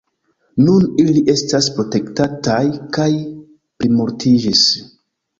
Nun 0.67 0.85
ili 1.01 1.19
estas 1.33 1.67
protektataj 1.75 2.61
kaj 2.99 3.07
plimultiĝis. 3.83 4.65